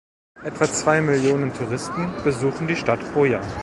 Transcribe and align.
Etwa 0.43 0.65
zwei 0.65 0.99
Millionen 0.99 1.53
Touristen 1.53 2.11
besuchen 2.23 2.65
die 2.67 2.75
Stadt 2.75 3.01
pro 3.13 3.25
Jahr. 3.25 3.45